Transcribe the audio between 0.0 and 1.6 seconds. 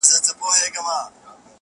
لا به په تا پسي توېږي اوښکي.